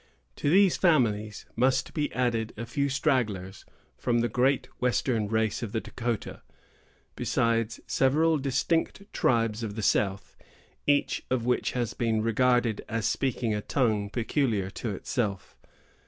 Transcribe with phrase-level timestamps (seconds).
[0.37, 3.65] To these families must be added a few stragglers
[3.99, 6.41] from the great western race of the Dahcotah,
[7.15, 10.35] besides several distinct tribes of the south,
[10.87, 15.55] each of which has been regarded as speaking a tongue peculiar to itself.